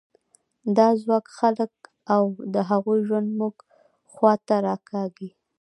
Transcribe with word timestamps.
دا 0.77 0.87
ځواک 1.01 1.25
خلک 1.37 1.71
او 2.15 2.23
د 2.53 2.55
هغوی 2.69 2.99
ژوند 3.07 3.27
موږ 3.39 3.55
خوا 4.11 4.33
ته 4.47 4.55
راکاږي. 4.67 5.29